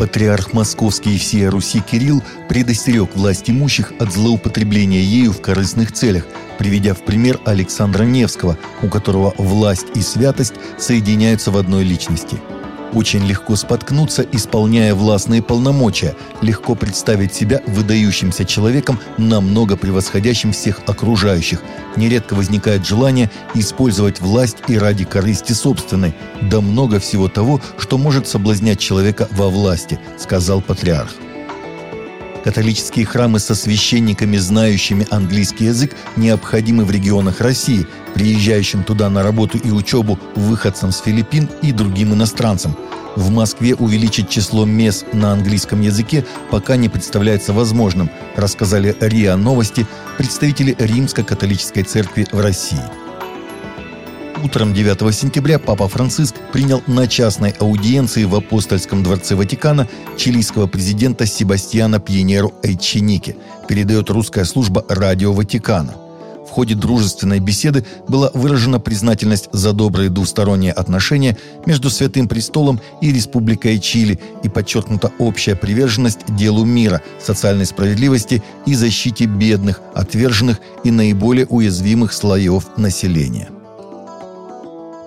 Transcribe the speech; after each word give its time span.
Патриарх 0.00 0.54
Московский 0.54 1.16
и 1.16 1.18
всея 1.18 1.50
Руси 1.50 1.82
Кирилл 1.82 2.22
предостерег 2.48 3.14
власть 3.14 3.50
имущих 3.50 3.92
от 3.98 4.10
злоупотребления 4.10 5.02
ею 5.02 5.30
в 5.30 5.42
корыстных 5.42 5.92
целях, 5.92 6.24
приведя 6.56 6.94
в 6.94 7.04
пример 7.04 7.38
Александра 7.44 8.04
Невского, 8.04 8.56
у 8.82 8.88
которого 8.88 9.34
власть 9.36 9.88
и 9.94 10.00
святость 10.00 10.54
соединяются 10.78 11.50
в 11.50 11.58
одной 11.58 11.84
личности– 11.84 12.38
очень 12.92 13.24
легко 13.24 13.56
споткнуться, 13.56 14.26
исполняя 14.32 14.94
властные 14.94 15.42
полномочия, 15.42 16.14
легко 16.40 16.74
представить 16.74 17.34
себя 17.34 17.60
выдающимся 17.66 18.44
человеком, 18.44 18.98
намного 19.18 19.76
превосходящим 19.76 20.52
всех 20.52 20.80
окружающих. 20.86 21.62
Нередко 21.96 22.34
возникает 22.34 22.86
желание 22.86 23.30
использовать 23.54 24.20
власть 24.20 24.58
и 24.68 24.78
ради 24.78 25.04
корысти 25.04 25.52
собственной. 25.52 26.14
Да 26.42 26.60
много 26.60 27.00
всего 27.00 27.28
того, 27.28 27.60
что 27.78 27.98
может 27.98 28.28
соблазнять 28.28 28.78
человека 28.78 29.28
во 29.32 29.48
власти, 29.48 29.98
сказал 30.18 30.60
патриарх. 30.60 31.10
Католические 32.44 33.04
храмы 33.04 33.38
со 33.38 33.54
священниками, 33.54 34.38
знающими 34.38 35.06
английский 35.10 35.66
язык, 35.66 35.94
необходимы 36.16 36.84
в 36.84 36.90
регионах 36.90 37.40
России, 37.40 37.86
приезжающим 38.14 38.82
туда 38.82 39.10
на 39.10 39.22
работу 39.22 39.58
и 39.58 39.70
учебу 39.70 40.18
выходцам 40.34 40.90
с 40.90 41.00
Филиппин 41.00 41.48
и 41.62 41.72
другим 41.72 42.14
иностранцам. 42.14 42.76
В 43.16 43.30
Москве 43.30 43.74
увеличить 43.74 44.28
число 44.28 44.64
мест 44.64 45.04
на 45.12 45.32
английском 45.32 45.80
языке 45.80 46.24
пока 46.50 46.76
не 46.76 46.88
представляется 46.88 47.52
возможным, 47.52 48.08
рассказали 48.36 48.96
РИА 49.00 49.36
Новости 49.36 49.86
представители 50.16 50.76
Римско-католической 50.78 51.82
церкви 51.82 52.26
в 52.30 52.40
России. 52.40 52.99
Утром 54.42 54.72
9 54.72 55.14
сентября 55.14 55.58
Папа 55.58 55.86
Франциск 55.86 56.34
принял 56.50 56.82
на 56.86 57.06
частной 57.06 57.50
аудиенции 57.50 58.24
в 58.24 58.34
Апостольском 58.34 59.02
дворце 59.02 59.34
Ватикана 59.34 59.86
чилийского 60.16 60.66
президента 60.66 61.26
Себастьяна 61.26 62.00
Пьенеру 62.00 62.54
Эйченике, 62.62 63.36
передает 63.68 64.08
русская 64.08 64.46
служба 64.46 64.84
«Радио 64.88 65.34
Ватикана». 65.34 65.94
В 66.46 66.52
ходе 66.52 66.74
дружественной 66.74 67.38
беседы 67.38 67.84
была 68.08 68.30
выражена 68.32 68.80
признательность 68.80 69.50
за 69.52 69.72
добрые 69.72 70.08
двусторонние 70.08 70.72
отношения 70.72 71.36
между 71.66 71.90
Святым 71.90 72.26
Престолом 72.26 72.80
и 73.02 73.12
Республикой 73.12 73.78
Чили 73.78 74.18
и 74.42 74.48
подчеркнута 74.48 75.12
общая 75.18 75.54
приверженность 75.54 76.20
делу 76.34 76.64
мира, 76.64 77.02
социальной 77.22 77.66
справедливости 77.66 78.42
и 78.64 78.74
защите 78.74 79.26
бедных, 79.26 79.80
отверженных 79.94 80.60
и 80.82 80.90
наиболее 80.90 81.46
уязвимых 81.46 82.12
слоев 82.12 82.76
населения. 82.78 83.50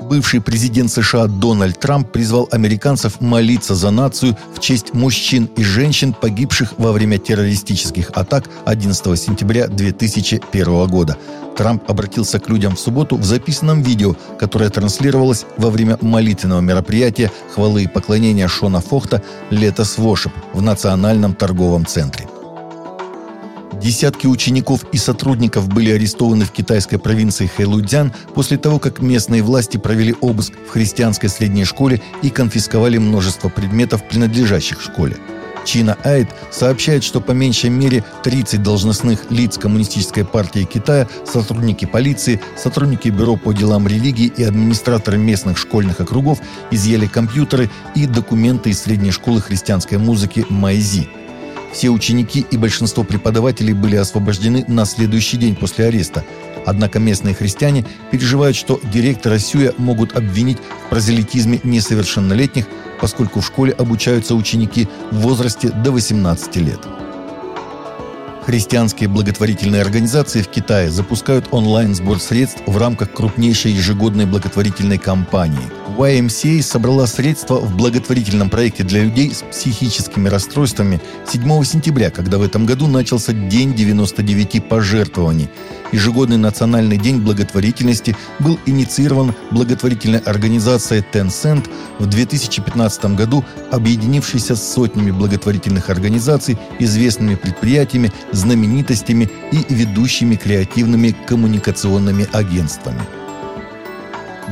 Бывший 0.09 0.41
президент 0.41 0.91
США 0.91 1.27
Дональд 1.27 1.79
Трамп 1.79 2.11
призвал 2.11 2.49
американцев 2.51 3.21
молиться 3.21 3.73
за 3.73 3.89
нацию 3.89 4.37
в 4.53 4.59
честь 4.59 4.93
мужчин 4.93 5.49
и 5.55 5.63
женщин, 5.63 6.13
погибших 6.13 6.73
во 6.77 6.91
время 6.91 7.17
террористических 7.17 8.11
атак 8.13 8.49
11 8.65 9.19
сентября 9.19 9.67
2001 9.67 10.87
года. 10.87 11.17
Трамп 11.55 11.89
обратился 11.89 12.39
к 12.39 12.49
людям 12.49 12.75
в 12.75 12.79
субботу 12.79 13.15
в 13.15 13.23
записанном 13.23 13.81
видео, 13.81 14.15
которое 14.39 14.69
транслировалось 14.69 15.45
во 15.57 15.69
время 15.69 15.97
молитвенного 16.01 16.61
мероприятия 16.61 17.31
хвалы 17.53 17.83
и 17.83 17.87
поклонения 17.87 18.47
Шона 18.47 18.81
Фохта 18.81 19.23
«Лето 19.51 19.85
с 19.85 19.97
Вошеп» 19.97 20.33
в 20.53 20.61
Национальном 20.61 21.33
торговом 21.33 21.85
центре. 21.85 22.27
Десятки 23.83 24.27
учеников 24.27 24.85
и 24.93 24.97
сотрудников 24.97 25.67
были 25.67 25.91
арестованы 25.91 26.45
в 26.45 26.51
китайской 26.51 26.95
провинции 26.95 27.47
Хэлудзян 27.47 28.13
после 28.33 28.57
того, 28.57 28.79
как 28.79 29.01
местные 29.01 29.43
власти 29.43 29.75
провели 29.75 30.15
обыск 30.21 30.53
в 30.67 30.69
христианской 30.69 31.27
средней 31.27 31.65
школе 31.65 32.01
и 32.21 32.29
конфисковали 32.29 32.97
множество 32.97 33.49
предметов, 33.49 34.07
принадлежащих 34.07 34.81
школе. 34.81 35.17
Чина 35.65 35.97
Айд 36.05 36.29
сообщает, 36.49 37.03
что 37.03 37.19
по 37.19 37.31
меньшей 37.31 37.69
мере 37.69 38.05
30 38.23 38.63
должностных 38.63 39.29
лиц 39.29 39.57
Коммунистической 39.57 40.23
партии 40.23 40.63
Китая, 40.63 41.09
сотрудники 41.25 41.83
полиции, 41.83 42.39
сотрудники 42.55 43.09
Бюро 43.09 43.35
по 43.35 43.51
делам 43.51 43.85
религии 43.85 44.31
и 44.37 44.43
администраторы 44.43 45.17
местных 45.17 45.57
школьных 45.57 45.99
округов 45.99 46.39
изъяли 46.71 47.07
компьютеры 47.07 47.69
и 47.95 48.05
документы 48.05 48.69
из 48.69 48.81
средней 48.81 49.11
школы 49.11 49.41
христианской 49.41 49.97
музыки 49.97 50.45
Майзи– 50.49 51.09
все 51.73 51.89
ученики 51.89 52.45
и 52.49 52.57
большинство 52.57 53.03
преподавателей 53.03 53.73
были 53.73 53.95
освобождены 53.95 54.63
на 54.67 54.85
следующий 54.85 55.37
день 55.37 55.55
после 55.55 55.87
ареста. 55.87 56.23
Однако 56.65 56.99
местные 56.99 57.35
христиане 57.35 57.85
переживают, 58.11 58.55
что 58.55 58.79
директора 58.93 59.37
Сюя 59.39 59.73
могут 59.77 60.15
обвинить 60.15 60.59
в 60.59 60.89
прозелитизме 60.89 61.59
несовершеннолетних, 61.63 62.65
поскольку 63.01 63.41
в 63.41 63.45
школе 63.45 63.73
обучаются 63.73 64.35
ученики 64.35 64.87
в 65.11 65.17
возрасте 65.17 65.69
до 65.69 65.91
18 65.91 66.55
лет. 66.57 67.02
Христианские 68.45 69.07
благотворительные 69.07 69.81
организации 69.81 70.41
в 70.41 70.49
Китае 70.49 70.91
запускают 70.91 71.47
онлайн-сбор 71.51 72.19
средств 72.19 72.61
в 72.65 72.77
рамках 72.77 73.13
крупнейшей 73.13 73.71
ежегодной 73.71 74.25
благотворительной 74.25 74.97
кампании. 74.97 75.71
YMCA 75.97 76.61
собрала 76.61 77.07
средства 77.07 77.55
в 77.55 77.77
благотворительном 77.77 78.49
проекте 78.49 78.83
для 78.83 79.03
людей 79.03 79.33
с 79.33 79.43
психическими 79.43 80.27
расстройствами 80.27 80.99
7 81.25 81.63
сентября, 81.63 82.09
когда 82.09 82.37
в 82.37 82.41
этом 82.41 82.65
году 82.65 82.87
начался 82.87 83.31
День 83.31 83.75
99 83.75 84.67
пожертвований. 84.67 85.49
Ежегодный 85.93 86.37
национальный 86.37 86.97
день 86.97 87.21
благотворительности 87.21 88.17
был 88.39 88.59
инициирован 88.65 89.35
благотворительной 89.51 90.17
организацией 90.17 91.03
Tencent 91.13 91.69
в 91.99 92.07
2015 92.07 93.05
году, 93.15 93.45
объединившейся 93.71 94.55
с 94.55 94.73
сотнями 94.73 95.11
благотворительных 95.11 95.91
организаций, 95.91 96.57
известными 96.79 97.35
предприятиями, 97.35 98.11
знаменитостями 98.33 99.29
и 99.51 99.73
ведущими 99.73 100.35
креативными 100.35 101.15
коммуникационными 101.25 102.27
агентствами. 102.33 103.01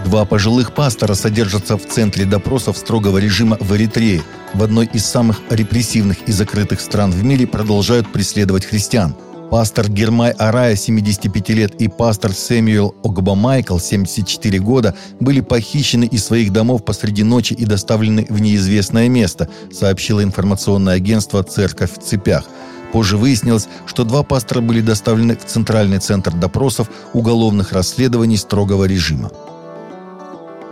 Два 0.06 0.26
пожилых 0.26 0.74
пастора 0.74 1.14
содержатся 1.14 1.78
в 1.78 1.86
центре 1.86 2.26
допросов 2.26 2.78
строгого 2.78 3.18
режима 3.18 3.58
в 3.60 3.76
Эритрее. 3.76 4.24
В 4.54 4.64
одной 4.64 4.90
из 4.94 5.06
самых 5.06 5.42
репрессивных 5.50 6.18
и 6.28 6.32
закрытых 6.32 6.80
стран 6.80 7.12
в 7.12 7.24
мире 7.24 7.46
продолжают 7.46 8.12
преследовать 8.12 8.66
христиан– 8.66 9.16
Пастор 9.52 9.92
Гермай 9.92 10.32
Арая, 10.32 10.78
75 10.78 11.50
лет, 11.50 11.76
и 11.82 11.90
пастор 11.90 12.32
Сэмюэл 12.32 12.96
Огбамайкл, 13.04 13.80
74 13.80 14.60
года, 14.60 14.96
были 15.20 15.42
похищены 15.42 16.06
из 16.06 16.24
своих 16.24 16.54
домов 16.54 16.86
посреди 16.86 17.24
ночи 17.24 17.52
и 17.52 17.66
доставлены 17.66 18.26
в 18.30 18.40
неизвестное 18.40 19.10
место, 19.10 19.50
сообщило 19.70 20.24
информационное 20.24 20.96
агентство 20.96 21.44
«Церковь 21.44 21.92
в 21.92 22.02
цепях». 22.02 22.46
Позже 22.92 23.18
выяснилось, 23.18 23.68
что 23.86 24.04
два 24.04 24.24
пастора 24.24 24.62
были 24.62 24.82
доставлены 24.82 25.36
в 25.36 25.46
Центральный 25.46 26.00
центр 26.00 26.34
допросов 26.34 26.90
уголовных 27.14 27.72
расследований 27.72 28.38
строгого 28.38 28.86
режима. 28.86 29.32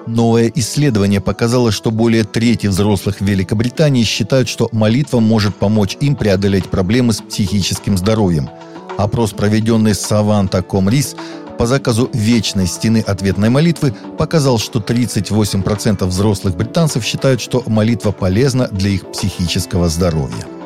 Новое 0.05 0.51
исследование 0.55 1.21
показало, 1.21 1.71
что 1.71 1.91
более 1.91 2.23
трети 2.23 2.67
взрослых 2.67 3.21
в 3.21 3.25
Великобритании 3.25 4.03
считают, 4.03 4.49
что 4.49 4.67
молитва 4.71 5.19
может 5.19 5.55
помочь 5.55 5.97
им 5.99 6.15
преодолеть 6.15 6.69
проблемы 6.69 7.13
с 7.13 7.21
психическим 7.21 7.97
здоровьем– 7.97 8.49
Опрос, 8.99 9.31
проведенный 9.31 9.95
с 9.95 10.01
Саванта 10.01 10.61
Комрис 10.61 11.15
по 11.57 11.65
заказу 11.65 12.09
вечной 12.11 12.67
стены 12.67 13.01
ответной 13.07 13.49
молитвы, 13.49 13.95
показал, 14.17 14.57
что 14.57 14.79
38% 14.79 16.05
взрослых 16.05 16.57
британцев 16.57 17.05
считают, 17.05 17.39
что 17.39 17.63
молитва 17.65 18.11
полезна 18.11 18.67
для 18.67 18.89
их 18.89 19.09
психического 19.09 19.87
здоровья. 19.87 20.58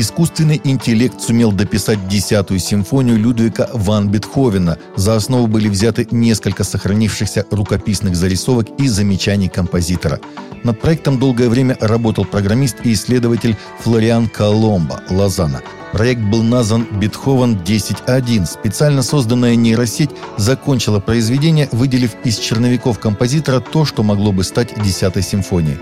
Искусственный 0.00 0.60
интеллект 0.62 1.20
сумел 1.20 1.50
дописать 1.50 2.06
десятую 2.06 2.60
симфонию 2.60 3.18
Людвига 3.18 3.68
ван 3.72 4.08
Бетховена. 4.08 4.78
За 4.94 5.16
основу 5.16 5.48
были 5.48 5.68
взяты 5.68 6.06
несколько 6.12 6.62
сохранившихся 6.62 7.44
рукописных 7.50 8.14
зарисовок 8.14 8.68
и 8.78 8.86
замечаний 8.86 9.48
композитора. 9.48 10.20
Над 10.62 10.80
проектом 10.80 11.18
долгое 11.18 11.48
время 11.48 11.76
работал 11.80 12.24
программист 12.24 12.76
и 12.84 12.92
исследователь 12.92 13.56
Флориан 13.80 14.28
Коломбо, 14.28 15.00
Лозанна. 15.10 15.62
Проект 15.92 16.20
был 16.20 16.44
назван 16.44 16.86
«Бетховен 17.00 17.56
10.1». 17.56 18.46
Специально 18.46 19.02
созданная 19.02 19.56
нейросеть 19.56 20.10
закончила 20.36 21.00
произведение, 21.00 21.68
выделив 21.72 22.14
из 22.22 22.38
черновиков 22.38 23.00
композитора 23.00 23.58
то, 23.58 23.84
что 23.84 24.04
могло 24.04 24.30
бы 24.30 24.44
стать 24.44 24.80
десятой 24.80 25.22
симфонией. 25.22 25.78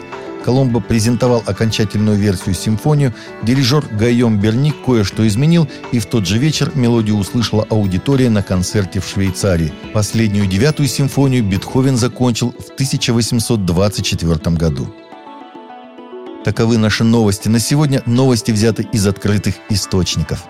Коломбо 0.46 0.78
презентовал 0.78 1.42
окончательную 1.44 2.16
версию 2.16 2.54
симфонию, 2.54 3.12
дирижер 3.42 3.84
Гайом 3.90 4.38
Берник 4.38 4.76
кое-что 4.84 5.26
изменил, 5.26 5.68
и 5.90 5.98
в 5.98 6.06
тот 6.06 6.24
же 6.24 6.38
вечер 6.38 6.70
мелодию 6.76 7.16
услышала 7.16 7.66
аудитория 7.68 8.30
на 8.30 8.44
концерте 8.44 9.00
в 9.00 9.08
Швейцарии. 9.08 9.72
Последнюю 9.92 10.46
девятую 10.46 10.86
симфонию 10.86 11.42
Бетховен 11.42 11.96
закончил 11.96 12.52
в 12.52 12.70
1824 12.74 14.56
году. 14.56 14.94
Таковы 16.44 16.78
наши 16.78 17.02
новости 17.02 17.48
на 17.48 17.58
сегодня. 17.58 18.04
Новости 18.06 18.52
взяты 18.52 18.86
из 18.92 19.04
открытых 19.04 19.56
источников. 19.68 20.44